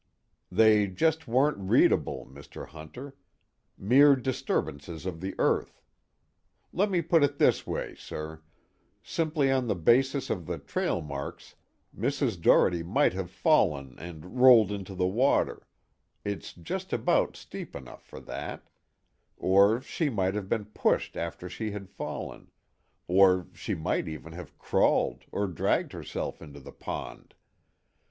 [0.51, 2.65] "They just weren't readable, Mr.
[2.69, 3.15] Hunter.
[3.77, 5.79] Mere disturbances of the earth.
[6.73, 8.41] Let me put it this way, sir:
[9.03, 11.53] simply on the basis of the trailmarks,
[11.95, 12.41] Mrs.
[12.41, 15.67] Doherty might have fallen and rolled into the water
[16.25, 18.71] it's just about steep enough for that;
[19.37, 22.49] or she might have been pushed after she had fallen;
[23.07, 27.35] or she might even have crawled or dragged herself into the pond.